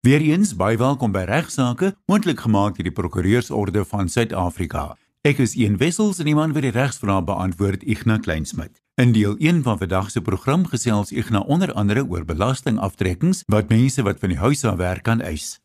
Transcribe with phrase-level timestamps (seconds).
[0.00, 4.94] Weereens baie welkom by Regsake, moontlik gemaak deur die Prokureursorde van Suid-Afrika.
[5.28, 8.80] Ek is Ian Wessels en iemand wat die regsvrae beantwoord, Ignas Kleinsmid.
[8.96, 14.00] In deel 1 van vandag se program gesels Ignas onder andere oor belastingaftrekkings wat mense
[14.08, 15.58] wat van die huis af werk kan eis.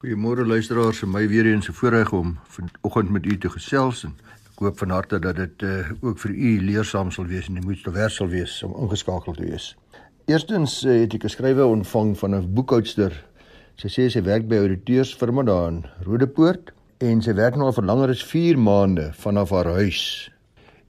[0.00, 4.16] Goeiemôre luisteraars, vir my weer eens 'n voorreg om vanoggend met u te gesels en
[4.54, 7.64] ek hoop van harte dat dit uh, ook vir u leersaam sal wees en die
[7.64, 9.76] moeite werd sal wees om ingeskakel te wees.
[10.24, 13.12] Eerstens uh, het ek 'n skrywe ontvang van 'n boekhoudster
[13.76, 16.70] Sy sê sy werk by 'n ouditeursfirma daar in Rodepoort
[17.04, 20.30] en sy werk nou al vir langer as 4 maande vanaf haar huis.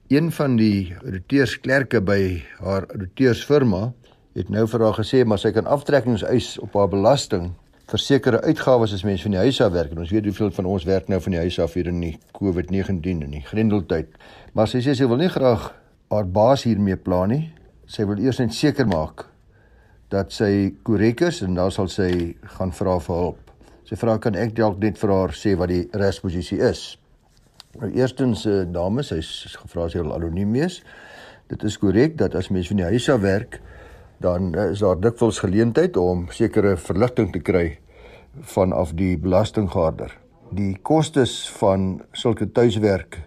[0.08, 3.92] Een van die ouditeursklerke by haar ouditeursfirma
[4.32, 7.52] het nou vir haar gesê maar sy kan aftrekkings eis op haar belasting
[7.92, 9.92] vir sekere uitgawes as mens van die huis af werk.
[9.92, 12.16] En ons weet hoeveel van ons werk nou van die huis af hier in die
[12.40, 14.16] COVID-19 en die grendeltyd.
[14.54, 15.74] Maar sy sê sy wil nie graag
[16.08, 17.52] haar baas hiermee pla nie.
[17.84, 19.27] Sy wil eers net seker maak
[20.12, 22.10] dat sy korrek is en dan sal sy
[22.56, 23.52] gaan vra vir hulp.
[23.88, 26.96] Sy vra kan ek dalk net vir haar sê wat die resposisie is.
[27.78, 30.80] Nou eerstens eh dames, sy is gevra sy wil anoniem wees.
[31.48, 33.60] Dit is korrek dat as mens van die huis af werk,
[34.20, 37.78] dan eh, is daar dikwels geleentheid om sekere verligting te kry
[38.40, 40.12] vanaf die belastinggaarder.
[40.50, 43.20] Die kostes van sulke tuiswerk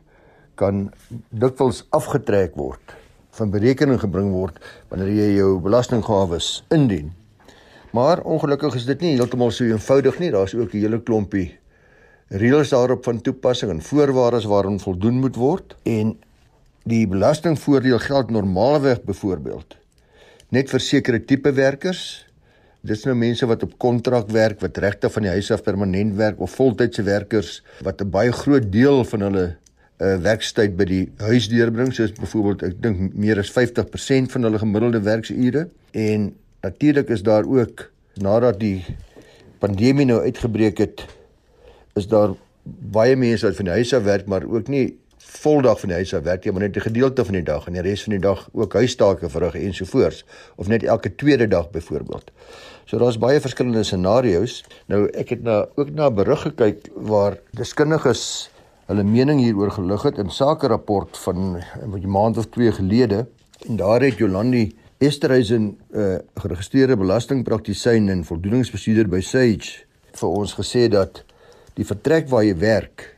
[0.55, 0.89] kan
[1.29, 3.00] dikwels afgetrek word
[3.31, 7.11] van berekening gebring word wanneer jy jou belastinggawes indien.
[7.91, 10.31] Maar ongelukkig is dit nie heeltemal so eenvoudig nie.
[10.31, 11.57] Daar's ook 'n hele klompie
[12.29, 16.17] reëls daarop van toepassing en voorwaardes waaraan voldoen moet word en
[16.83, 19.75] die belastingvoordeel geld normaalweg byvoorbeeld
[20.51, 22.25] net vir sekere tipe werkers.
[22.83, 26.39] Dis nou mense wat op kontrak werk, wat regte van die huis af permanent werk
[26.41, 29.57] of voltydse werkers wat 'n baie groot deel van hulle
[30.01, 34.61] uh, werkstyd by die huis deurbring soos byvoorbeeld ek dink meer as 50% van hulle
[34.61, 36.31] gemiddelde werksure en
[36.65, 37.87] natuurlik is daar ook
[38.21, 38.79] nadat die
[39.61, 41.05] pandemie nou uitgebreek het
[41.99, 44.87] is daar baie mense wat van die huis af werk maar ook nie
[45.31, 47.73] voldag van die huis af werk nie maar net 'n gedeelte van die dag en
[47.73, 50.25] die res van die dag ook huistake verrig ensovoorts
[50.55, 52.31] of net elke tweede dag byvoorbeeld.
[52.85, 54.63] So daar's baie verskillende scenario's.
[54.85, 58.50] Nou ek het na ook na berig gekyk waar deskundiges
[58.91, 63.27] hulle mening hieroor gelig het in sake rapport van 'n maand of 2 gelede
[63.67, 70.53] en daar het Jolandi Esterhuizen 'n uh, geregistreerde belastingpraktisyn en voldoeningsbestuurder by Sage vir ons
[70.53, 71.23] gesê dat
[71.73, 73.17] die vertrek waar jy werk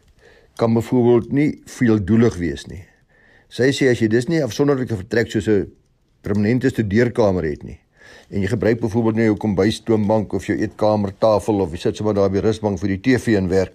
[0.55, 2.85] kan byvoorbeeld nie veeldoelig wees nie.
[3.49, 5.71] Sy sê as jy dis nie afsonderlike vertrek soos 'n
[6.21, 7.79] permanente studeerkamer het nie
[8.29, 12.29] en jy gebruik byvoorbeeld net jou kombuistoonbank of jou eetkamertafel of jy sit sommer daar
[12.29, 13.73] by rusbank vir die TV en werk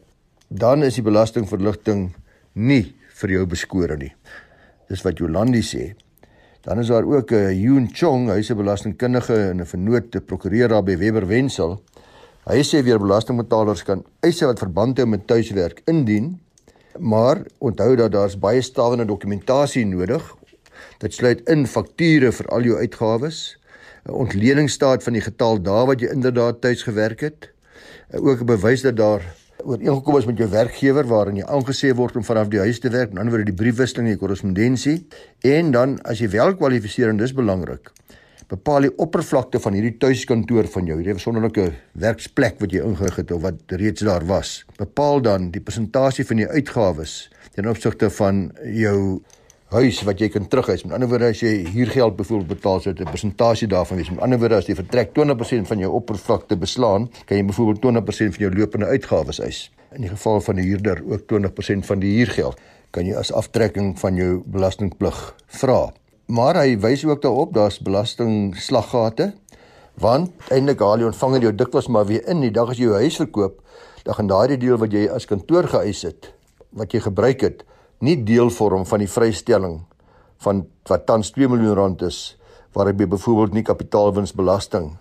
[0.48, 2.08] dan is die belastingverligting
[2.54, 4.12] nie vir jou beskore nie.
[4.88, 5.92] Dis wat Jolandi sê.
[6.64, 10.68] Dan is daar ook 'n uh, Yoon Chong, hy's 'n belastingkundige en 'n vernoot prokureur
[10.68, 11.82] daar by Weber Wensel.
[12.46, 16.40] Hy sê weer belastingbetalers kan eise wat verband hou met tuiswerk indien,
[16.98, 20.34] maar onthou dat daar's baie stawende dokumentasie nodig.
[20.98, 23.58] Dit sluit in fakture vir al jou uitgawes,
[24.06, 27.50] 'n ontleningsstaat van die getal dae wat jy inderdaad tuis gewerk het,
[28.12, 29.22] ook 'n bewys dat daar
[29.68, 33.12] ooreengekom is met jou werkgewer waarin jy aangesê word om vanaf die huis te werk,
[33.12, 34.98] aan die ander wyse die briefwisseling die korrespondensie
[35.44, 37.92] en dan as jy wel kwalifiseer en dis belangrik
[38.48, 41.66] bepaal die oppervlakte van hierdie tuiskantoor van jou, hierdie besonderlike
[42.00, 44.62] werksplek wat jy ingerig het of wat reeds daar was.
[44.80, 47.18] Bepaal dan die persentasie van die uitgawes
[47.56, 49.20] ten opsigte van jou
[49.68, 50.84] huis wat jy kan terughuis.
[50.84, 54.10] Met ander woorde as jy huurgeld byvoorbeeld betaal sou 'n persentasie daarvan wees.
[54.10, 58.34] Met ander woorde as jy vertrek 20% van jou oppervlakte beslaan, kan jy byvoorbeeld 20%
[58.34, 59.70] van jou lopende uitgawes eis.
[59.92, 63.98] In die geval van 'n huurder ook 20% van die huurgeld kan jy as aftrekking
[63.98, 65.92] van jou belastingplig vra.
[66.26, 69.34] Maar hy wys ook daarop daar's belastingslaggate
[69.94, 72.94] want eintlik haal jy ontvanger jou dikwels maar weer in die dag as jy jou
[72.94, 73.62] huis verkoop,
[74.04, 76.30] dan gaan daardie deel wat jy as kantoor geëis het,
[76.70, 77.64] wat jy gebruik het,
[78.00, 79.80] nie deel vorm van die vrystelling
[80.44, 82.36] van wat tans 2 miljoen rand is
[82.76, 84.92] waar jy byvoorbeeld nie kapitaalwinsbelasting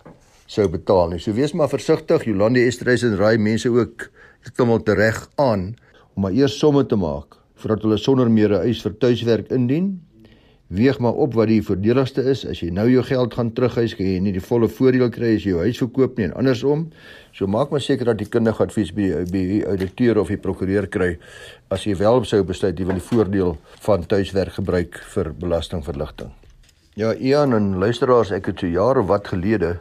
[0.48, 1.20] sou betaal nie.
[1.20, 2.24] So wees maar versigtig.
[2.26, 4.08] Jolande Estreys en raai mense ook
[4.46, 5.76] heeltemal tereg aan
[6.16, 10.02] om maar eers somme te maak voordat hulle sonder meer 'n eis vir tuiswerk indien
[10.68, 12.42] Weeg maar op wat die voordeligste is.
[12.44, 15.46] As jy nou jou geld gaan terughuis, kan jy nie die volle voordeel kry as
[15.46, 16.88] jy jou huis verkoop nie en andersom.
[17.32, 21.14] So maak maar seker dat die kundige advies by die ouditeur of die prokureur kry
[21.72, 23.56] as jy wel sou besluit jy wil die voordeel
[23.86, 26.34] van tuiswerk gebruik vir belastingverligting.
[27.00, 29.78] Ja, Ian en luisteraars, ek het so jare wat gelede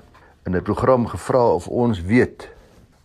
[0.47, 2.49] in 'n program gevra of ons weet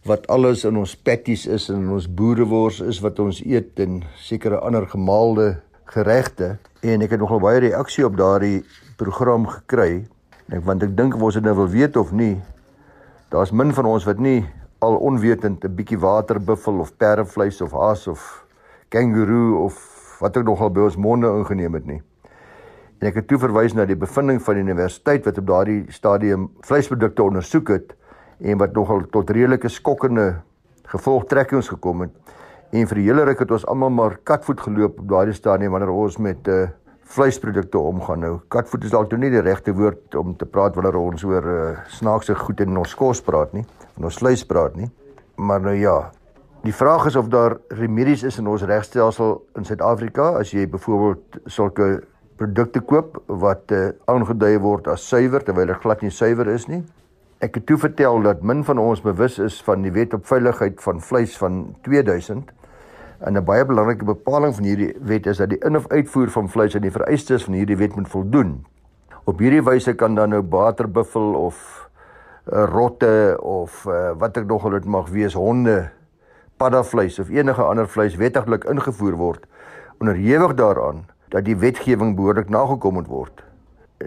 [0.05, 4.03] wat alles in ons patties is en in ons boerewors is wat ons eet en
[4.17, 8.63] sekere ander gemaalde geregte en ek het nogal baie reaksie op daardie
[8.97, 10.07] program gekry.
[10.49, 12.41] Ek want ek dink of ons dit nou wil weet of nie.
[13.29, 14.41] Daar's min van ons wat nie
[14.81, 18.45] al onwetend 'n bietjie waterbuffel of perdevleis of haas of
[18.89, 19.77] kangaroo of
[20.19, 22.01] wat ook nogal by ons monde ingeneem het nie.
[22.99, 26.49] En ek het toe verwys na die bevinding van die universiteit wat op daardie stadium
[26.61, 27.95] vleisprodukte ondersoek het
[28.39, 30.41] en wat nogal tot redelike skokkende
[30.85, 32.11] gevolgtrekkings gekom het.
[32.71, 35.89] En vir die hele ruk het ons almal maar katvoet geloop op daardie stadium wanneer
[35.91, 36.69] ons met uh,
[37.11, 38.21] vleisprodukte omgaan.
[38.23, 41.49] Nou, katvoet is dalk nou nie die regte woord om te praat wanneer ons oor
[41.51, 43.65] uh, snaakse goed in ons kos praat nie,
[43.97, 44.87] van ons vleis praat nie.
[45.35, 45.97] Maar nou ja,
[46.63, 51.41] die vraag is of daar remedies is in ons regstelsel in Suid-Afrika as jy byvoorbeeld
[51.51, 51.89] sulke
[52.39, 56.79] produkte koop wat uh, aangedui word as suiwer terwyl dit glad nie suiwer is nie.
[57.43, 60.79] Ek het toe vertel dat min van ons bewus is van die wet op veiligheid
[60.79, 62.60] van vleis van 2000
[63.21, 66.49] En 'n baie belangrike bepaling van hierdie wet is dat die in- of uitvoer van
[66.49, 68.65] vleis aan die vereistes van hierdie wet moet voldoen.
[69.23, 71.89] Op hierdie wyse kan dan nou waterbuffel of
[72.51, 75.89] uh, rotte of uh, wat ek nog al dit mag wees, honde,
[76.57, 79.45] paddavleis of enige ander vleis wettiglik ingevoer word
[80.01, 83.43] onderhewig daaraan dat die wetgewing behoorlik nagekom moet word.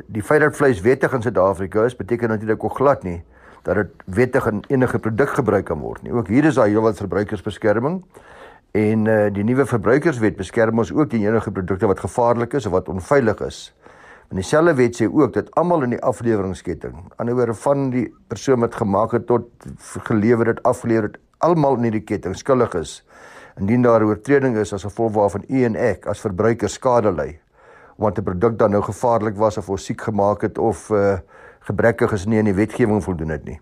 [0.06, 3.22] Die feit dat vleis wettig in Suid-Afrika is, beteken natuurlik ook glad nie
[3.64, 6.12] dat dit wettig in enige produk gebruik kan word nie.
[6.12, 8.02] Ook hier is daar heelwat verbruikersbeskerming.
[8.75, 12.73] En uh, die nuwe verbruikerswet beskerm ons ook teen enige produkte wat gevaarlik is of
[12.75, 13.59] wat onveilig is.
[14.32, 18.75] En dieselfde wet sê ook dat almal in die afleweringsketting, anderswoorde van die persoon wat
[18.75, 19.47] gemaak het tot
[20.09, 23.03] gelewer het, afgelewer het, almal in hierdie ketting skuldig is
[23.61, 27.29] indien daar oortreding is as gevolg waarvan u en ek as verbruiker skade ly
[27.94, 31.19] omdat 'n produk dan nou gevaarlik was of ons siek gemaak het of uh,
[31.61, 33.61] gebrekkig is nie in die wetgewing voldoen het nie.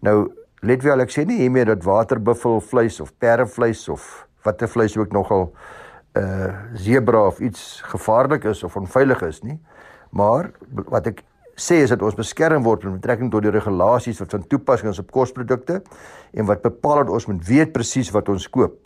[0.00, 0.30] Nou
[0.62, 5.12] let wel ek sê nie hiermee dat waterbuffel vleis of perdevleis of watter vleis ook
[5.12, 5.52] nogal
[6.16, 9.60] 'n uh, zebra of iets gevaarlik is of onveilig is nie.
[10.10, 11.24] Maar wat ek
[11.56, 15.00] sê is dat ons beskerm word met betrekking tot die regulasies wat van toepassing is
[15.00, 15.82] op kosprodukte
[16.32, 18.76] en wat bepaal dat ons moet weet presies wat ons koop.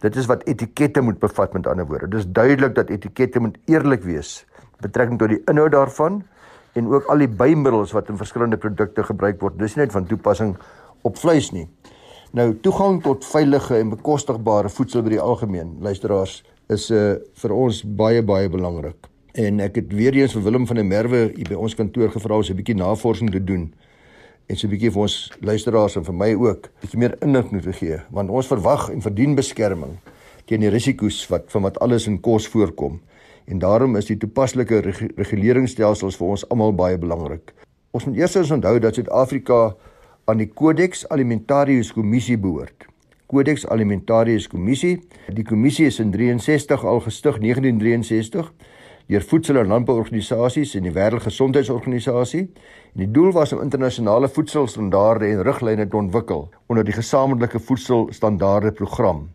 [0.00, 2.08] Dit is wat etikette moet bevat met ander woorde.
[2.08, 4.46] Dis duidelik dat etikette moet eerlik wees
[4.80, 6.22] betrekking tot die inhoud daarvan
[6.78, 9.58] en ook al die bymiddels wat in verskillende produkte gebruik word.
[9.58, 10.54] Dis nie net van toepassing
[11.02, 11.66] op vleis nie.
[12.36, 17.78] Nou toegang tot veilige en bekostigbare voedsel by die algemeen, luisteraars, is uh, vir ons
[17.96, 19.08] baie baie belangrik.
[19.32, 22.44] En ek het weer eens vir Willem van der Merwe by ons kantoor gevra om
[22.44, 23.72] 'n bietjie navorsing te doen
[24.46, 27.62] en so 'n bietjie vir ons luisteraars en vir my ook 'n bietjie meer inligting
[27.62, 29.96] te gee, want ons verwag en verdien beskerming
[30.44, 33.00] teen die risiko's wat van wat alles in kos voorkom.
[33.46, 34.80] En daarom is die toepaslike
[35.16, 37.54] reguleringsstelsels vir ons almal baie belangrik.
[37.90, 39.76] Ons moet eers onthou dat Suid-Afrika
[40.28, 42.84] aan die Codex Alimentarius Kommissie behoort.
[43.32, 44.98] Codex Alimentarius Kommissie.
[45.32, 48.50] Die kommissie is in 63 al gestig 1963
[49.08, 52.42] deur Voedsel- en Landbouorganisasies en die Wêreldgesondheidsorganisasie.
[52.92, 58.72] En die doel was om internasionale voedselstandaarde en riglyne te ontwikkel onder die gesamentlike voedselstandaarde
[58.72, 59.30] program.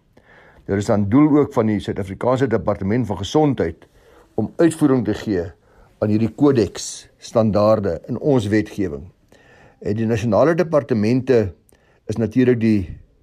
[0.65, 3.89] Daar is dan doel ook van die Suid-Afrikaanse Departement van Gesondheid
[4.35, 5.49] om uitvoering te gee
[5.97, 9.12] aan hierdie kodeks standaarde in ons wetgewing.
[9.83, 11.37] En die nasionale departemente
[12.07, 12.77] is natuurlik die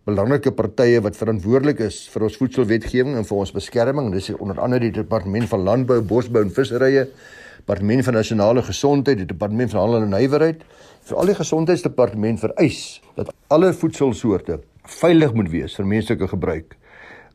[0.04, 4.10] belangrike partye wat verantwoordelik is vir ons voedselwetgewing en vir ons beskerming.
[4.12, 7.06] Dis onder andere die departement van landbou, bosbou en visserye,
[7.62, 10.60] departement van nasionale gesondheid, die departement van handel en nywerheid.
[11.08, 12.82] Vir al die gesondheidsdepartement vereis
[13.16, 14.60] dat alle voedselsoorte
[15.00, 16.76] veilig moet wees vir menslike gebruik.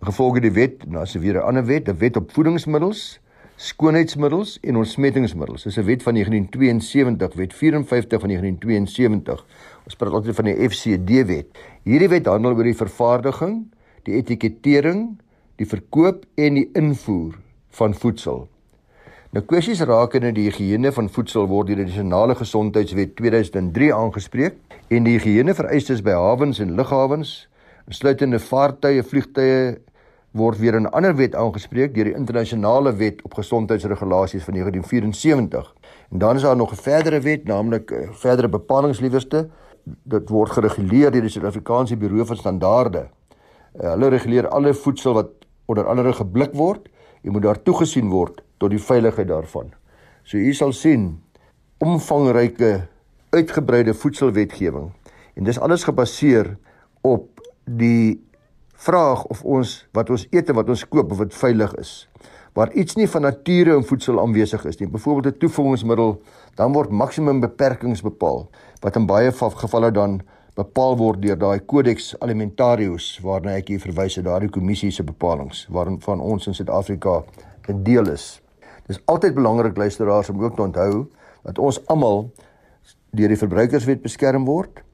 [0.06, 3.18] Gevolge die wet, nou as weer 'n ander wet, 'n wet op voedingsmiddels
[3.56, 5.64] skoonheidsmiddels en ontsmettingsmiddels.
[5.64, 9.46] Dis 'n wet van 1972, wet 54 van 1972.
[9.86, 11.48] Ons praat altyd van die FCD wet.
[11.84, 13.68] Hierdie wet handel oor die vervaardiging,
[14.04, 15.18] die etikettering,
[15.56, 17.36] die verkoop en die invoer
[17.70, 18.48] van voedsel.
[19.36, 24.56] Nou kwessies rakende die higiëne van voedsel word deur die Nasionale Gesondheidswet 2003 aangespreek
[24.88, 27.48] en die higiëne vereistes by hawens en lughawens,
[27.88, 29.78] insluitende vaartuie, vliegtuie
[30.36, 35.75] word weer 'n ander wet aangespreek deur die internasionale wet op gesondheidsregulasies van 1974.
[36.12, 39.50] En dan is daar nog 'n verdere wet, naamlik uh, verdere bepalinge liewerste.
[39.84, 43.08] Dit word gereguleer deur die Suid-Afrikaanse Buro van Standaarde.
[43.82, 45.30] Uh, hulle reguleer alle voedsel wat
[45.65, 46.89] onder andere geblik word
[47.22, 49.74] en moet daar toegesien word tot die veiligheid daarvan.
[50.24, 51.24] So u sal sien
[51.77, 52.88] omvangryke
[53.30, 54.92] uitgebreide voedselwetgewing
[55.34, 56.58] en dis alles gebaseer
[57.01, 58.25] op die
[58.75, 61.94] vraag of ons wat ons eet en wat ons koop of dit veilig is.
[62.55, 66.22] Waar iets nie van nature in voedsel aanwesig is nie, byvoorbeeld 'n toevoegingsmiddel,
[66.55, 68.50] dan word maksimum beperkings bepaal
[68.82, 70.22] wat in baie gevalle dan
[70.55, 75.65] bepaal word deur daai Codex Alimentarius waarna ek hier verwys het, daardie kommissie se bepalinge
[75.70, 77.24] waarin van ons in Suid-Afrika
[77.67, 78.41] 'n deel is.
[78.88, 81.08] Dis altyd belangrik luisteraars om ook te onthou
[81.44, 82.32] dat ons almal
[83.12, 84.86] deur die verbruikerswet beskerm word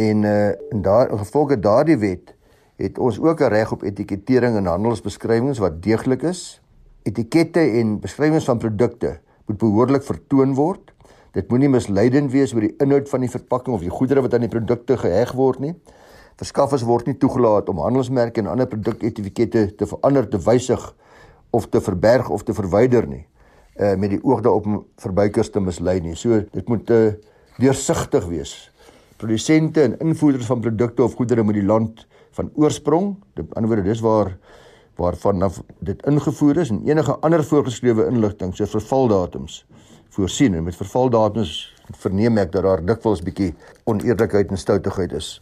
[0.00, 2.34] En uh en daar gevolge daardie wet
[2.80, 6.60] het ons ook 'n reg op etikettering en handelsbeskrywings wat deeglik is.
[7.02, 10.92] Etikette en beskrywings van produkte moet behoorlik vertoon word.
[11.32, 14.40] Dit moenie misleidend wees oor die inhoud van die verpakking of die goedere wat aan
[14.40, 15.74] die produkte geheg word nie.
[16.36, 20.94] Verskaffers word nie toegelaat om handelsmerke en ander produketikette te verander, te wysig
[21.50, 23.26] of te verberg of te verwyder nie
[23.80, 26.16] uh met die oog daarop om verbruikers te mislei nie.
[26.16, 27.12] So dit moet uh
[27.60, 28.54] deursigtig wees.
[29.20, 32.06] Produsente en invoerders van produkte of goedere moet die land
[32.36, 34.36] van oorsprong, met ander woorde dis waar
[35.00, 39.64] waarvan dit ingevoer is en enige ander voorgeskrewe inligting soos vervaldatums
[40.10, 41.52] voorsien en met vervaldatums
[42.02, 43.52] verneem ek dat daar dikwels bietjie
[43.88, 45.38] oneerlikheid en stoutigheid is.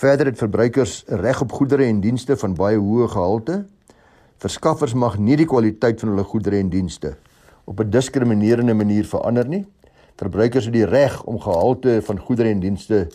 [0.00, 3.56] Verder het verbruikers reg op goedere en dienste van baie hoë gehalte.
[4.40, 7.16] Verskaffers mag nie die kwaliteit van hulle goedere en dienste
[7.64, 9.64] op 'n diskriminerende manier verander nie.
[10.16, 13.08] Verbruikers het die reg om gehalte van goedere en dienste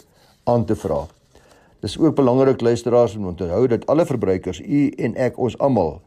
[0.43, 1.07] aan te vra.
[1.85, 5.99] Dis ook belangrik luisteraars om te onthou dat alle verbruikers, u en ek, ons almal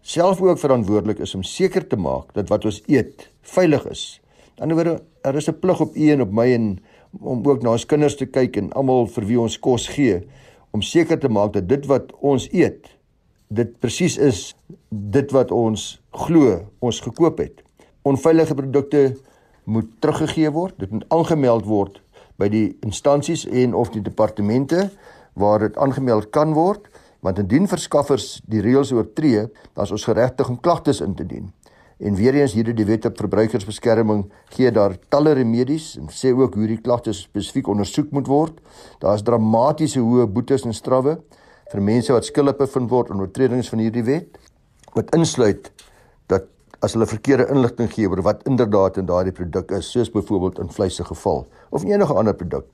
[0.00, 4.04] self ook verantwoordelik is om seker te maak dat wat ons eet veilig is.
[4.56, 6.78] Aan die ander wyse, er is 'n plig op u en op my en
[7.20, 10.22] om ook na ons kinders te kyk en almal vir wie ons kos gee
[10.70, 12.88] om seker te maak dat dit wat ons eet
[13.48, 14.56] dit presies is
[14.88, 17.62] dit wat ons glo ons gekoop het.
[18.02, 19.16] Onveilige produkte
[19.64, 20.78] moet teruggegee word.
[20.78, 22.00] Dit moet aangemeld word
[22.36, 24.90] by die instansies en of die departemente
[25.38, 26.88] waar dit aangemeld kan word
[27.26, 31.48] want indien verskaffers die reëls oortree, dan is ons geregtig om klagtes in te dien.
[31.98, 36.54] En weer eens hierdie die wet op verbruikersbeskerming gee daar talle remedies en sê ook
[36.54, 38.60] hoe die klagtes spesifiek ondersoek moet word.
[39.02, 41.16] Daar is dramatiese hoë boetes en strawwe
[41.72, 44.38] vir mense wat skuldig bevind word aan oortredings van hierdie wet.
[44.94, 45.72] Wat insluit
[46.30, 46.46] dat
[46.86, 50.70] as hulle verkeerde inligting gee oor wat inderdaad in daardie produk is, soos byvoorbeeld in
[50.70, 52.68] vleis se geval of enige ander produk,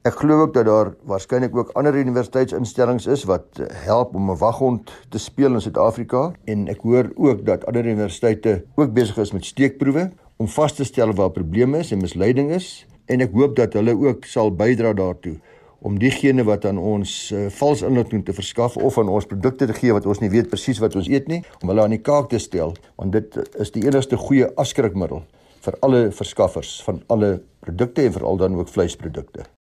[0.00, 4.92] Ek glo ook dat daar waarskynlik ook ander universiteitsinstellings is wat help om 'n waghond
[5.08, 9.44] te speel in Suid-Afrika en ek hoor ook dat ander universiteite ook besig is met
[9.44, 13.72] steekproewe om vas te stel waar probleme is en misleiding is en ek hoop dat
[13.72, 15.36] hulle ook sal bydra daartoe
[15.78, 19.72] om diegene wat aan ons uh, vals inligting te verskaf of aan ons produkte te
[19.72, 22.28] gee wat ons nie weet presies wat ons eet nie om hulle aan die kaak
[22.28, 25.22] te stel want dit is die enigste goeie afskrikmiddel
[25.60, 29.59] vir alle verskaffers van alle produkte en veral dan ook vleisprodukte.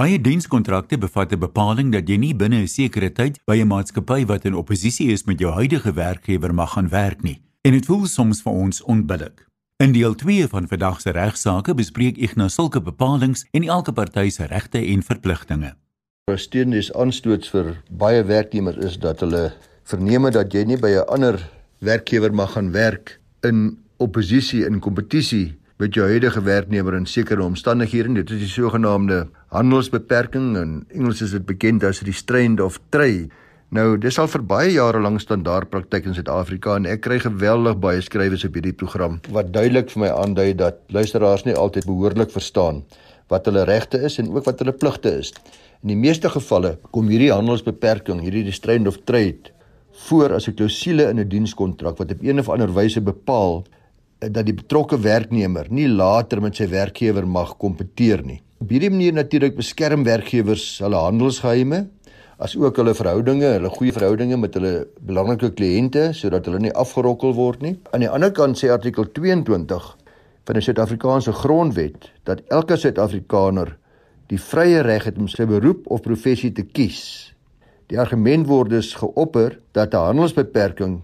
[0.00, 4.24] Baie dienskontrakte bevat 'n bepaling dat jy nie binne 'n sekere tyd by 'n maatskappy
[4.24, 7.42] wat in oppositie is met jou huidige werkgewer mag gaan werk nie.
[7.60, 9.46] En dit voel soms vir ons onbillik.
[9.76, 14.30] In deel 2 van vandag se regsaake bespreek ek nou sulke bepalinge en elke party
[14.30, 15.74] se regte en verpligtinge.
[16.34, 19.52] Steenies aanstoots vir baie werknemers is dat hulle
[19.84, 25.59] verneem dat jy nie by 'n ander werkgewer mag gaan werk in oppositie in kompetisie
[25.80, 28.12] met jou huidige werknemer in sekere omstandighede.
[28.18, 33.30] Dit is die sogenaamde handelsbeperking en Engels is dit bekend as restraint of trade.
[33.72, 37.78] Nou, dis al vir baie jare lank standaard praktyk in Suid-Afrika en ek kry geweldig
[37.80, 42.34] baie skrywes op hierdie program wat duidelik vir my aandui dat luisteraars nie altyd behoorlik
[42.34, 42.82] verstaan
[43.32, 45.32] wat hulle regte is en ook wat hulle pligte is.
[45.80, 49.54] In die meeste gevalle kom hierdie handelsbeperking, hierdie restraint of trade
[50.08, 53.64] voor as 'n klousule in 'n dienskontrak wat op een of ander wyse bepaal
[54.20, 58.40] dat die betrokke werknemer nie later met sy werkgewer mag kompeteer nie.
[58.60, 61.86] Op hierdie manier natuurlik beskerm werkgewers hulle handelsgeheime
[62.40, 67.34] as ook hulle verhoudinge, hulle goeie verhoudinge met hulle belangrike kliënte sodat hulle nie afgerokkel
[67.36, 67.74] word nie.
[67.92, 69.88] Aan die ander kant sê artikel 22
[70.48, 73.74] van die Suid-Afrikaanse Grondwet dat elke Suid-Afrikaner
[74.32, 77.02] die vrye reg het om sy beroep of professie te kies.
[77.90, 81.00] Die argument word dus geopper dat 'n handelsbeperking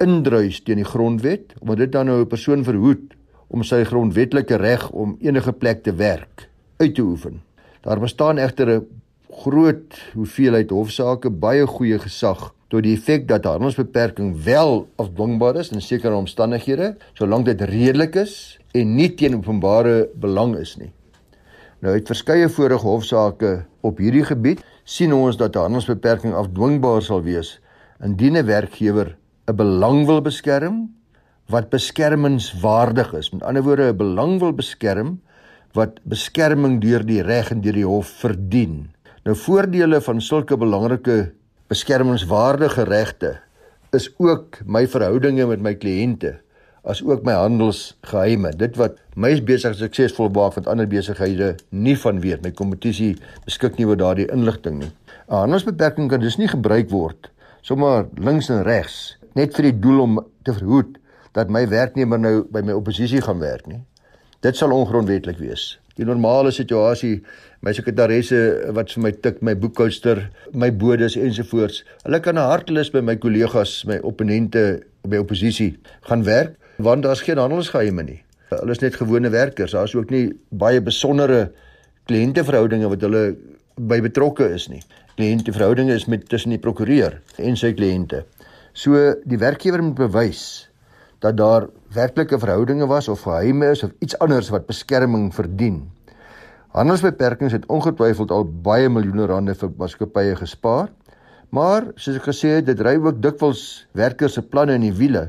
[0.00, 3.14] indruis teen die grondwet omdat dit dan nou 'n persoon verhoed
[3.48, 7.42] om sy grondwetlike reg om enige plek te werk uit te oefen.
[7.80, 8.86] Daar bestaan egter 'n
[9.30, 15.80] groot hoeveelheid hofsaake baie goeie gesag tot die effek dat handelsbeperking wel afdwingbaar is in
[15.80, 20.92] sekere omstandighede solank dit redelik is en nie teen openbare belang is nie.
[21.80, 27.60] Nou uit verskeie vorige hofsaake op hierdie gebied sien ons dat handelsbeperking afdwingbaar sal wees
[28.04, 29.16] indien 'n werkgewer
[29.50, 30.76] 'n belang wil beskerm
[31.50, 33.30] wat beskermingswaardig is.
[33.34, 35.20] Met ander woorde 'n belang wil beskerm
[35.74, 38.90] wat beskerming deur die reg en deur die hof verdien.
[39.24, 41.32] Nou voordele van sulke belangrike
[41.66, 43.40] beskermingswaardige regte
[43.92, 46.38] is ook my verhoudinge met my kliënte
[46.82, 48.52] as ook my handelsgeheime.
[48.56, 52.42] Dit wat my besig suksesvol maak wat ander besighede nie van weet.
[52.42, 54.92] My kompetisie beskik nie oor daardie inligting nie.
[55.28, 57.30] 'n Handelsbeperking kan dus nie gebruik word
[57.60, 60.98] sommer links en regs net vir die doel om te verhoed
[61.36, 63.82] dat my werknemer nou by my oppositie gaan werk nie.
[64.42, 65.78] Dit sal ongrondwettig wees.
[66.00, 67.20] Die normale situasie,
[67.60, 70.22] my sekretaresse wat vir my tik, my boekhouster,
[70.56, 75.76] my bodes ensovoorts, hulle kan 'n hartlus by my kollegas, my opponente by oppositie
[76.08, 78.22] gaan werk want daar's geen handelsgeheime nie.
[78.48, 79.72] Hulle is net gewone werkers.
[79.72, 81.52] Daar's ook nie baie besondere
[82.08, 83.36] kliënteverhoudinge wat hulle
[83.76, 84.82] by betrokke is nie.
[85.18, 88.24] Kliënteverhoudinge is met tussen die prokureur en sy kliënte.
[88.80, 88.96] So
[89.28, 90.42] die werkgewer moet bewys
[91.20, 95.82] dat daar werklike verhoudinge was of geheime is of iets anders wat beskerming verdien.
[96.72, 100.88] Handelsbeperkings het ongetwyfeld al baie miljoene rande vir maatskappye gespaar.
[101.52, 105.26] Maar soos ek gesê het, dit ry ook dikwels werkers se planne in die wiele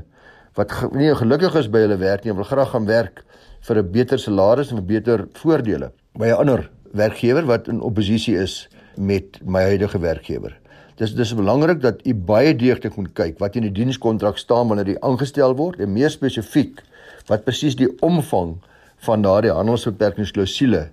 [0.55, 3.23] wat nie gelukkig is by hulle werk nie, wil graag gaan werk
[3.67, 8.37] vir 'n beter salaris en vir beter voordele by 'n ander werkgewer wat in oppositie
[8.37, 10.60] is met my huidige werkgewer.
[10.99, 14.87] Dis dis belangrik dat u baie deeglik moet kyk wat in die dienskontrak staan wanneer
[14.93, 16.81] jy aangestel word en meer spesifiek
[17.29, 18.57] wat presies die omvang
[19.05, 20.89] van daardie handelsbeperkingsklausule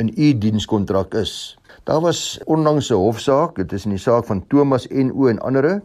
[0.00, 1.58] in u dienskontrak is.
[1.84, 5.82] Daar was onlangs 'n hofsaak, dit is in die saak van Thomas NO en ander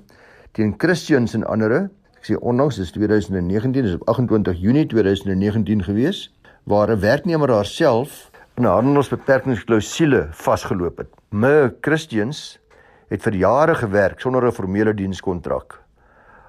[0.52, 1.90] teen Christians en ander
[2.22, 6.34] sê onlangs dis 2019 dis op 28 Junie 2019 gewees
[6.64, 11.08] waar 'n werknemer haarself in 'n handelsbeperkingsklausule vasgeloop het.
[11.30, 12.60] Me Christians
[13.08, 15.80] het vir jare gewerk sonder 'n formele dienskontrak.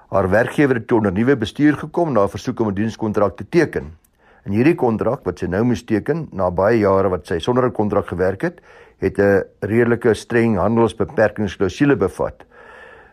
[0.09, 3.97] Haar werkgewer het onder nuwe bestuur gekom na 'n versoek om 'n dienskontrak te teken.
[4.43, 7.71] En hierdie kontrak wat sy nou moes teken na baie jare wat sy sonder 'n
[7.71, 8.61] kontrak gewerk het,
[8.97, 12.43] het 'n redelike streng handelsbeperkingsklausule bevat.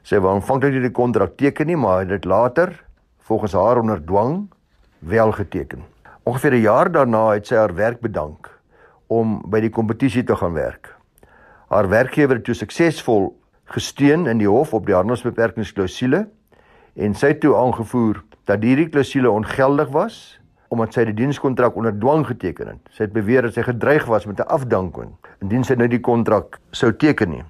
[0.02, 2.84] Sy wou aanvanklik nie die kontrak teken nie, maar het dit later
[3.18, 4.48] volgens haar onder dwang
[4.98, 5.84] wel geteken.
[6.22, 8.50] Ongeveer 'n jaar daarna het sy haar werk bedank
[9.06, 10.95] om by die kompetisie te gaan werk.
[11.66, 13.32] Haar werkgewer het toe suksesvol
[13.75, 16.20] gesteun in die hof op die handelsbeperkingsklausule
[16.94, 20.38] en sy toe aangevoer dat hierdie klausule ongeldig was
[20.70, 22.78] omdat sy die dienskontrak onder dwang geteken het.
[22.94, 25.11] Sy het beweer dat sy gedreig was met 'n afdanking
[25.42, 27.44] indien sy nou die kontrak sou teken nie.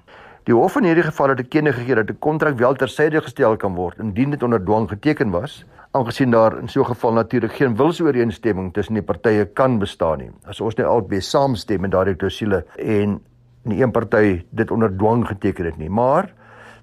[0.45, 3.75] Die hof in hierdie geval het erkenning gegee dat 'n kontrak wel tersyde gestel kan
[3.75, 7.75] word indien dit onder dwang geteken was, aangesien daar in so 'n geval natuurlik geen
[7.75, 10.31] wilsooreenstemming tussen die partye kan bestaan nie.
[10.45, 13.21] As ons net albei saamstem met daardie klousule en
[13.67, 16.33] nie een party dit onder dwang geteken het nie, maar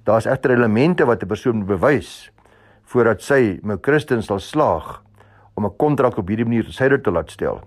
[0.05, 2.31] daar's egter elemente wat 'n persoon moet bewys
[2.85, 5.03] voordat sy met Christen sal slaag
[5.55, 7.63] om 'n kontrak op hierdie manier tersyde te laat stel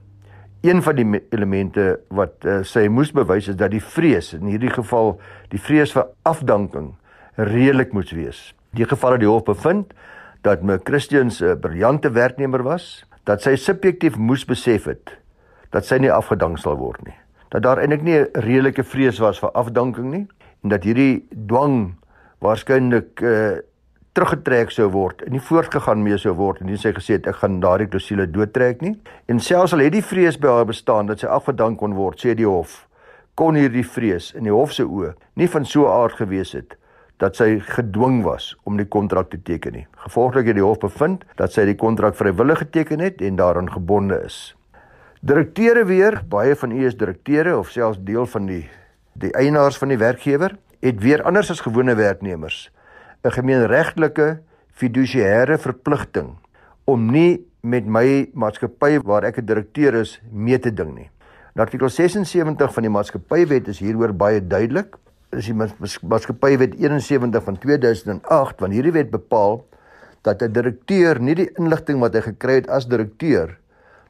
[0.61, 4.73] een van die elemente wat uh, sy moes bewys is dat die vrees in hierdie
[4.73, 5.15] geval
[5.51, 6.95] die vrees vir afdanking
[7.37, 8.39] redelik moes wees.
[8.73, 9.93] Die geval het die hof bevind
[10.45, 15.17] dat my Christians 'n briljante werknemer was, dat sy subjektief moes besef het
[15.71, 17.15] dat sy nie afgedank sal word nie.
[17.49, 20.27] Dat daar eintlik nie 'n redelike vrees was vir afdanking nie
[20.63, 21.95] en dat hierdie dwang
[22.39, 23.57] waarskynlik uh,
[24.13, 27.35] teruggetrek sou word en nie voortgegaan mee sou word en nie sy gesê het ek
[27.35, 28.95] gaan daardie klousule doodtrek nie.
[29.27, 32.33] En selfs al het die vrees by haar bestaan dat sy afgedank kon word sê
[32.35, 32.87] die hof
[33.37, 36.73] kon hierdie vrees in die hof se oë nie van so aard gewees het
[37.21, 39.85] dat sy gedwing was om die kontrak te teken nie.
[40.05, 44.17] Gevolglik het die hof bevind dat sy die kontrak vrywillig geteken het en daaraan gebonde
[44.25, 44.56] is
[45.21, 48.69] direkteure weer baie van u is direkteure of selfs deel van die
[49.17, 52.69] die eienaars van die werkgewer het weer anders as gewone werknemers
[53.23, 54.39] 'n gemeenregtelike
[54.77, 56.35] fidusiëre verpligting
[56.85, 61.09] om nie met my maatskappy waar ek 'n direkteur is mee te ding nie.
[61.55, 64.95] Artikel 76 van die maatskappywet is hieroor baie duidelik.
[65.31, 65.55] Dis die
[66.01, 69.65] maatskappywet 71 van 2008 wanneer hierdie wet bepaal
[70.21, 73.57] dat 'n direkteur nie die inligting wat hy gekry het as direkteur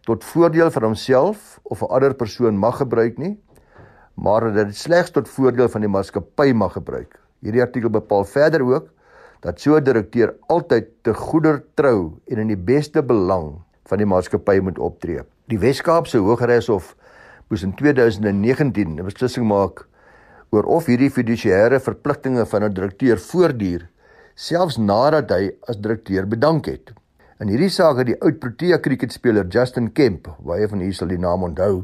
[0.08, 3.36] tot voordeel vir homself of 'n ander persoon mag gebruik nie,
[4.16, 7.20] maar dat dit slegs tot voordeel van die maatskappy mag gebruik.
[7.44, 8.88] Hierdie artikel bepaal verder ook
[9.42, 14.06] dat so 'n direkteur altyd te goeder trou en in die beste belang van die
[14.06, 15.22] maatskappy moet optree.
[15.48, 16.96] Die Wes-Kaapse Hooggeregshof
[17.50, 19.88] moes in 2019 'n beslissing maak
[20.52, 23.90] oor of hierdie fidusiëre verpligtinge van 'n direkteur voortduur
[24.36, 26.94] selfs nadat hy as direkteur bedank het.
[27.38, 31.20] In hierdie saak het die oud Protea kriketspeler Justin Kemp, baie van julle sal die
[31.22, 31.84] naam onthou,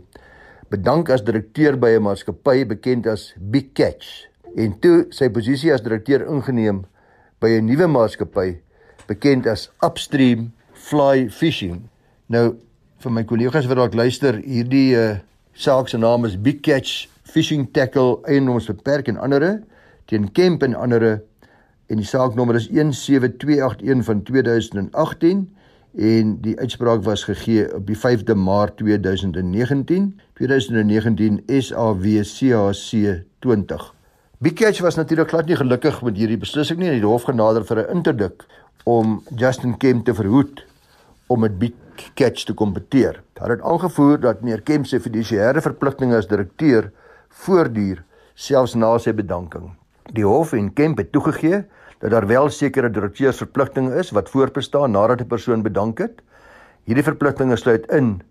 [0.74, 4.26] bedank as direkteur by 'n maatskappy bekend as Big Catch
[4.58, 6.86] en toe sy posisie as direkteur ingeneem
[7.40, 8.58] by 'n nuwe maatskappy
[9.08, 11.88] bekend as Upstream Fly Fishing.
[12.30, 12.58] Nou
[13.04, 15.20] vir my kollegas wat dalk luister, hierdie uh,
[15.54, 19.62] saak se naam is Big Catch Fishing Tackle Eiendomsbeperk en ander
[20.08, 21.22] teen Kemp en ander
[21.88, 25.56] en die saaknommer is 17281 van 2018
[25.94, 33.94] en die uitspraak was gegee op die 5de Maart 2019 2019 SAWCHC 20
[34.44, 37.80] Bikech was natuurlik glad nie gelukkig met hierdie beslissing nie en het hof genader vir
[37.84, 38.44] 'n interdik
[38.84, 40.66] om Justin Kemp te verhoed
[41.28, 41.52] om met
[42.14, 43.22] Catch te kompeteer.
[43.34, 46.92] Hulle het aangevoer dat meneer Kemp se fiduciêre verpligtinge as direkteur
[47.44, 49.72] voortduur selfs na sy bedanking.
[50.12, 51.64] Die hof en Kemp het toegegee
[52.00, 56.22] dat daar wel sekere direkteursverpligtinge is wat voortbestaan nadat 'n persoon bedank het.
[56.84, 58.22] Hierdie verpligtinge sluit in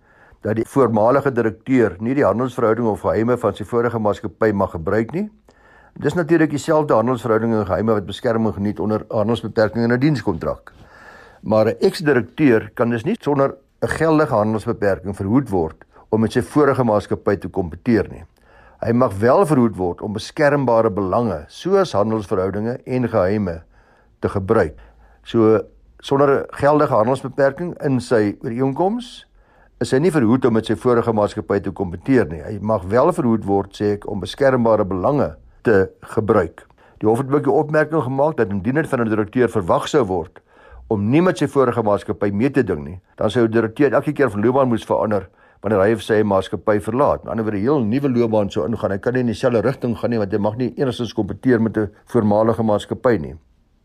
[0.41, 5.13] dat die voormalige direkteur nie die handelsverhouding of geheime van sy vorige maatskappy mag gebruik
[5.13, 5.31] nie.
[5.93, 10.73] Dis natuurlik dieselfde handelsverhoudinge en geheime wat beskerming geniet onder handelsbeperkings in 'n dienskontrak.
[11.41, 16.43] Maar 'n eks-direkteur kan dus nie sonder 'n geldige handelsbeperking verhoed word om met sy
[16.43, 18.25] vorige maatskappy te kompeteer nie.
[18.83, 23.61] Hy mag wel verhoed word om beskermbare belange soos handelsverhoudinge en geheime
[24.19, 24.81] te gebruik.
[25.23, 25.61] So
[26.03, 29.27] sonder 'n geldige handelsbeperking in sy ooreenkoms
[29.81, 32.43] is hy nie verhoed om met sy vorige maatskappy te kompeteer nie.
[32.43, 36.67] Hy mag wel verhoed word sê ek om beskermbare belange te gebruik.
[36.99, 40.05] Die hof het ook die opmerking gemaak dat indien dit van 'n direkteur verwag sou
[40.05, 40.43] word
[40.89, 44.13] om nie met sy vorige maatskappy mee te ding nie, dan sou die direkteur elke
[44.13, 45.29] keer van loopbaan moes verander
[45.63, 47.23] wanneer hy of sy maatskappy verlaat.
[47.23, 48.91] Aan die ander wyse 'n heel nuwe loopbaan sou ingaan.
[48.91, 51.77] Hy kan nie in dieselfde rigting gaan nie want hy mag nie enigstens kompeteer met
[51.77, 53.35] 'n voormalige maatskappy nie.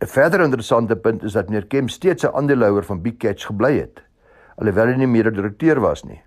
[0.02, 3.80] 'n Verder interessante punt is dat meneer Kemp steeds 'n aandeelhouer van Big Catch gebly
[3.80, 4.02] het,
[4.58, 6.22] alhoewel hy nie meer 'n direkteur was nie.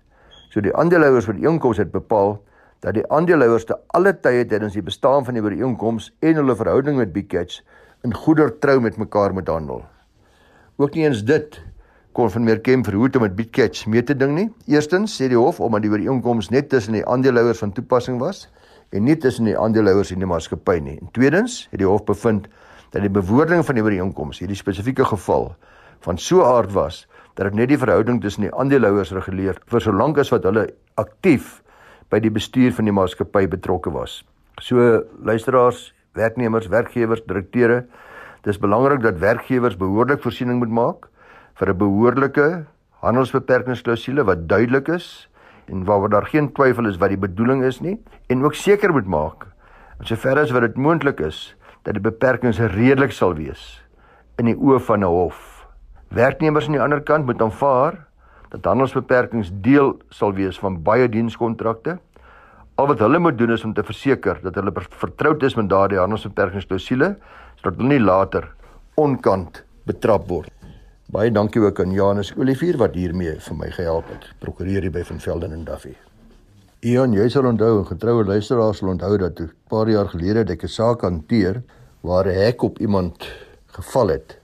[0.49, 2.41] So die aandeelhouers van die inkomste het bepaal
[2.79, 6.97] dat die aandeelhouers te alle tye tydens die bestaan van die ooreenkoms en hulle verhouding
[6.97, 7.61] met Bicatch
[8.03, 9.83] in goeie trou met mekaar moet handel.
[10.77, 11.61] Ook nie eens dit
[12.11, 14.47] kon van meer Kemp verhoed om met Bicatch mee te ding nie.
[14.67, 18.49] Eerstens sê die hof omdat die ooreenkoms net tussen die aandeelhouers van toepassing was
[18.91, 20.97] en nie tussen die aandeelhouers en die maatskappy nie.
[20.99, 22.49] En tweedens het die hof bevind
[22.91, 25.53] dat die bewoording van die ooreenkoms hierdie spesifieke geval
[26.03, 27.05] van so aard was
[27.37, 30.65] dat dit net die verhouding tussen die aandeelhouers reguleer vir solank as wat hulle
[30.99, 31.61] aktief
[32.11, 34.19] by die bestuur van die maatskappy betrokke was.
[34.59, 37.85] So luisteraars, werknemers, werkgewers, direkteure,
[38.43, 41.07] dis belangrik dat werkgewers behoorlik voorsiening moet maak
[41.55, 42.65] vir 'n behoorlike
[43.01, 45.29] handelsbeperkingsklausule wat duidelik is
[45.67, 47.97] en waaroor daar geen twyfel is wat die bedoeling is nie
[48.29, 49.47] en ook seker moet maak
[49.99, 53.81] en sover as wat dit moontlik is dat die beperkings redelik sal wees
[54.41, 55.65] in die oë van 'n hof.
[56.09, 58.05] Werknemers aan die ander kant moet aanvaar
[58.49, 61.99] dat handelsbeperkings deel sal wees van baie dienskontrakte.
[62.75, 65.99] Al wat hulle moet doen is om te verseker dat hulle vertroud is met daardie
[65.99, 67.15] handelsbeperkingsklausule
[67.55, 68.51] sodat hulle nie later
[68.95, 70.60] onkant betrap word.
[71.11, 74.29] Baie dankie ook aan Janus Olivier wat hiermee vir my gehelp het.
[74.39, 75.91] Prokureur hier by Van Velden en Duffy.
[76.87, 80.63] Ion, jy sal onthou en getroue luisteraars sal onthou dat 'n paar jaar gelede ek
[80.63, 81.63] 'n saak hanteer
[82.01, 83.27] waar 'n hek op iemand
[83.75, 84.37] geval het.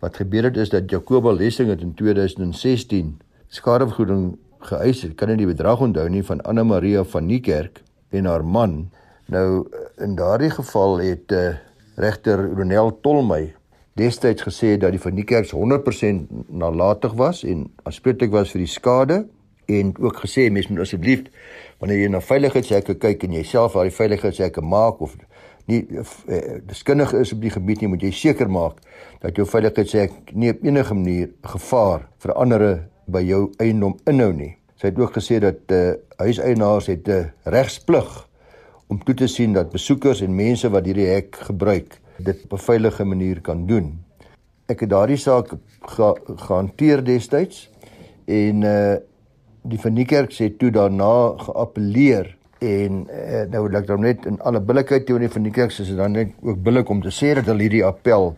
[0.00, 5.14] Wat gebeur het is dat Jacoba Lessing het in 2016 skadevergoeding geëis het.
[5.14, 8.90] Kan nie die bedrag onthou nie van Anna Maria van Niekerk en haar man.
[9.26, 11.54] Nou in daardie geval het uh,
[11.94, 13.54] regter Ronel Tolmey
[14.00, 19.22] destyds gesê dat die van Niekerks 100% nalatig was en aanspreeklik was vir die skade
[19.70, 21.28] en ook gesê mens moet asseblief
[21.78, 25.16] wanneer jy na veiligheidshekke kyk en jy self daai veiligheidshekke maak of
[25.70, 26.04] nie uh,
[26.66, 28.80] deskundig is op die gebied nie moet jy seker maak
[29.22, 32.66] dat jou veiligheidshek nie op enige manier gevaar vir ander
[33.10, 34.54] by jou eiendom inhou nie.
[34.78, 38.28] Sy het ook gesê dat eh uh, huiseienaars het 'n uh, regsplig
[38.88, 42.64] om toe te sien dat besoekers en mense wat hierdie hek gebruik dit op 'n
[42.64, 44.04] veilige manier kan doen.
[44.66, 45.48] Ek het daardie saak
[45.80, 47.70] ge gehanteer destyds
[48.24, 48.96] en uh,
[49.62, 54.60] die Verniekerk sê toe daarna geappeleer en uh, nou wil ek dan net in alle
[54.60, 57.84] billikheid teenoor die Verniekerk sê dan net ook billik om te sê dat hulle hierdie
[57.84, 58.36] appel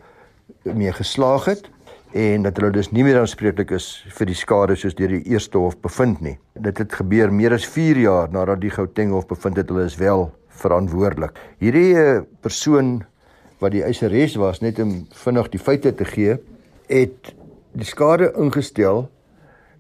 [0.65, 1.71] mee geslaag het
[2.13, 5.59] en dat hulle dus nie meer aanspreeklik is vir die skade soos deur die eerste
[5.59, 6.37] hof bevind nie.
[6.61, 9.97] Dit het gebeur meer as 4 jaar nadat die Gauteng hof bevind het hulle is
[10.01, 10.29] wel
[10.63, 11.39] verantwoordelik.
[11.63, 13.01] Hierdie eh, persoon
[13.63, 16.37] wat die eiseres was net om vinnig die feite te gee,
[16.91, 17.33] het
[17.73, 19.07] die skade ingestel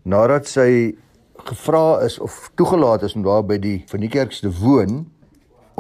[0.09, 0.95] nadat sy
[1.43, 5.03] gevra is of toegelaat is om daar by die Verniekerks te woon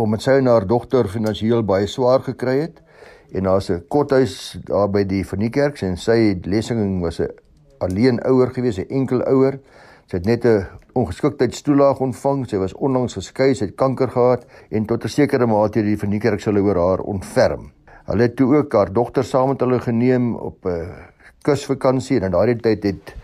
[0.00, 2.82] omdat sy en haar dogter finansiëel baie swaar gekry het
[3.32, 7.30] en daar's 'n kothuis daar by die Verniekerk en sy lesing was 'n
[7.82, 9.60] alleen ouer gewees, 'n enkel ouer.
[10.06, 12.48] Sy het net 'n ongeskiktheidstoelaag ontvang.
[12.48, 15.96] Sy was onlangs geskei, sy het kanker gehad en tot 'n sekere mate het die
[15.96, 17.72] Verniekerk sou oor haar ontferm.
[18.06, 20.90] Hulle het toe ook haar dogter saam met hulle geneem op 'n
[21.42, 23.14] kusvakansie en in daardie tyd het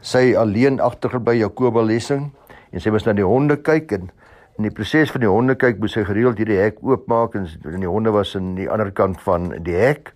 [0.00, 2.30] sy alleen agtergebly Jakoba Lessing
[2.70, 4.10] en sy was na die honde kyk en
[4.56, 7.44] In die proses van die honde kyk moes hy gereeld hierdie hek oopmaak en
[7.82, 10.14] die honde was aan die ander kant van die hek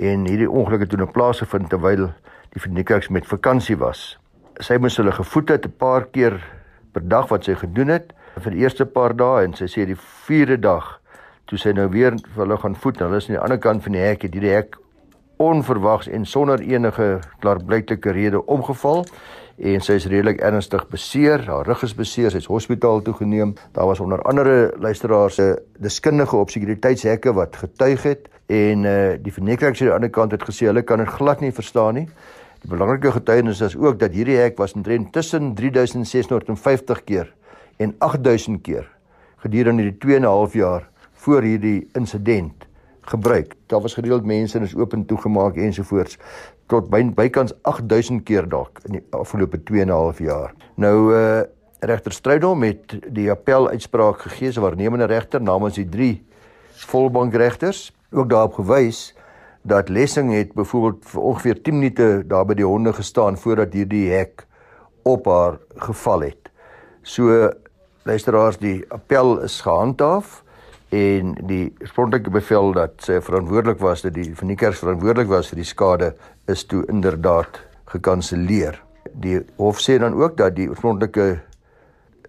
[0.00, 2.06] en hierdie ongeluk het toe plaasgevind terwyl
[2.54, 4.16] die vernikkers met vakansie was.
[4.64, 6.40] Sy moes hulle gevoed het 'n paar keer
[6.94, 10.00] per dag wat sy gedoen het vir die eerste paar dae en sy sê die
[10.24, 11.01] vierde dag
[11.46, 13.92] toe sy nou weer vir hulle gaan voed, hulle is aan die ander kant van
[13.92, 14.78] die hek, het hierdie hek
[15.42, 19.04] onverwags en sonder enige klaarblyklike rede omgeval
[19.62, 21.44] en sy is redelik ernstig beseer.
[21.46, 23.54] Haar rug is beseer, sy is hospitaal toe geneem.
[23.76, 25.48] Daar was onder andere luisteraars se
[25.82, 30.46] deskundige op sekuriteitshekke wat getuig het en uh die vernekerings aan die ander kant het
[30.46, 32.08] gesê hulle kan dit glad nie verstaan nie.
[32.62, 37.32] Die belangrike getuienis is ook dat hierdie hek was omtrent tussen 3650 keer
[37.78, 38.86] en 8000 keer
[39.42, 40.88] gedurende die 2 en 'n half jaar
[41.22, 42.66] voor hierdie insident
[43.00, 43.54] gebruik.
[43.66, 46.18] Daar was gereeld mense en is oop en toegemaak ensovoorts
[46.70, 50.54] tot by, bykans 8000 keer dalk in die afgelope 2 en 'n half jaar.
[50.76, 51.42] Nou uh
[51.82, 56.22] regter Strydom het die appel uitspraak gegee as waarnemende regter namens die drie
[56.86, 59.14] volbankregters ook daarop gewys
[59.62, 64.10] dat Lessing het byvoorbeeld vir ongeveer 10 minute daar by die honde gestaan voordat hierdie
[64.10, 64.46] hek
[65.02, 66.50] op haar geval het.
[67.02, 67.50] So
[68.02, 70.41] luisteraars die appel is gehandhaaf
[70.92, 75.48] en die oorspronklike bevel dat sy verantwoordelik was dat die van die kerk verantwoordelik was
[75.48, 76.10] vir die skade
[76.52, 77.62] is toe inderdaad
[77.94, 78.76] gekanselleer.
[79.12, 81.26] Die hof sê dan ook dat die oorspronklike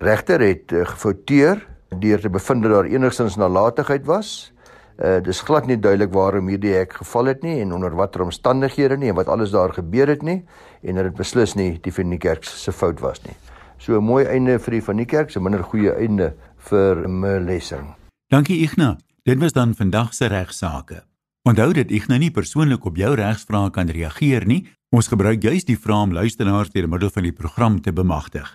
[0.03, 1.59] regter het uh, gefouteer
[1.99, 4.51] deur te bevind dat daar enigstens nalatigheid was.
[4.97, 8.97] Uh dis glad nie duidelik waarom hierdie hek geval het nie en onder watter omstandighede
[8.97, 10.43] nie en wat alles daar gebeur het nie
[10.83, 13.35] en dat dit beslis nie die van die kerk se fout was nie.
[13.77, 18.02] So 'n mooi einde vir die van die kerk, 'n minder goeie einde vir Melessing.
[18.33, 18.97] Dankie Ignas.
[19.21, 21.03] Dit was dan vandag se regsaake.
[21.45, 24.65] Onthou ek nou nie persoonlik op jou regsvrae kan reageer nie.
[24.89, 28.53] Ons gebruik juis die vrae om luisteraars deur middel van die program te bemagtig.